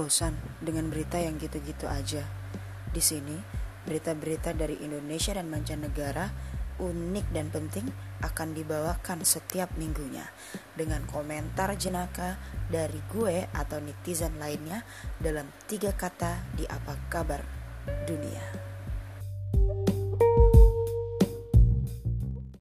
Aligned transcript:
bosan 0.00 0.32
dengan 0.64 0.88
berita 0.88 1.20
yang 1.20 1.36
gitu-gitu 1.36 1.84
aja? 1.84 2.24
Di 2.88 3.04
sini, 3.04 3.36
berita-berita 3.84 4.56
dari 4.56 4.80
Indonesia 4.80 5.36
dan 5.36 5.52
mancanegara 5.52 6.32
unik 6.80 7.26
dan 7.36 7.52
penting 7.52 7.84
akan 8.24 8.56
dibawakan 8.56 9.20
setiap 9.20 9.68
minggunya 9.76 10.24
dengan 10.72 11.04
komentar 11.04 11.76
jenaka 11.76 12.40
dari 12.72 12.96
gue 13.12 13.44
atau 13.52 13.76
netizen 13.84 14.40
lainnya 14.40 14.80
dalam 15.20 15.44
tiga 15.68 15.92
kata 15.92 16.40
di 16.56 16.64
apa 16.64 16.96
kabar 17.12 17.44
dunia. 18.08 18.40